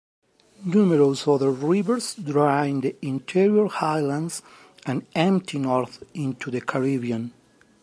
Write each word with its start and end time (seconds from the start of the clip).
Numerous 0.65 1.27
other 1.27 1.51
rivers 1.51 2.15
drain 2.15 2.81
the 2.81 2.95
interior 3.05 3.67
highlands 3.67 4.41
and 4.83 5.05
empty 5.13 5.59
north 5.59 6.01
into 6.15 6.49
the 6.49 6.59
Caribbean. 6.59 7.31